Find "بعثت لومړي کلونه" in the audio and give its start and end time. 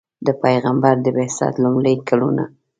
1.17-2.43